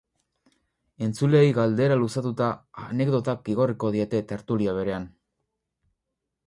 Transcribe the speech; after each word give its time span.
Entzuleei 1.07 1.51
galdera 1.57 1.97
luzatuta 2.05 2.49
anekdotak 2.87 3.53
igorriko 3.57 3.93
diete 3.99 4.25
tertulia 4.35 4.77
berean. 4.81 5.09